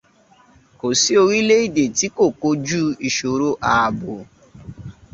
Kò 0.79 0.87
sí 1.01 1.11
orílẹ̀-èdè 1.23 1.83
tí 1.97 2.07
kò 2.17 2.25
kojú 2.41 2.81
ìṣòro 3.07 3.49
ààbọ̀. 3.71 4.19